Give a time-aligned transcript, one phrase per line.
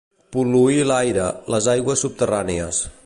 [0.35, 1.27] Pol·luir l'aire,
[1.57, 2.83] les aigües subterrànies.